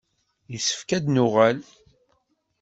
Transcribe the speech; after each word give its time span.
Yessefk 0.51 0.89
ad 0.97 1.01
d-nuɣal. 1.03 1.57